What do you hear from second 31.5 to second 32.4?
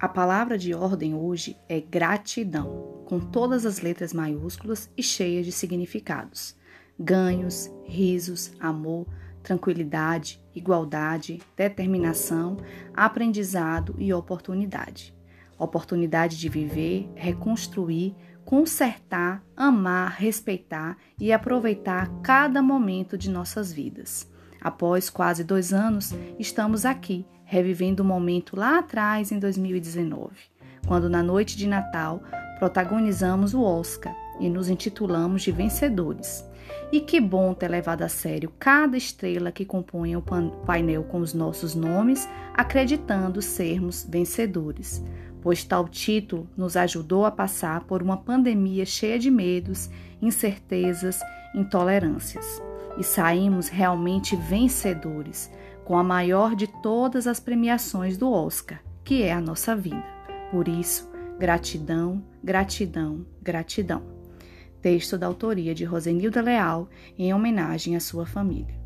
de Natal